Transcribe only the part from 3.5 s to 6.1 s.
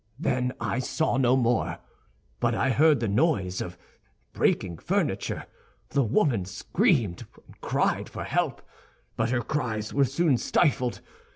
of breaking furniture. The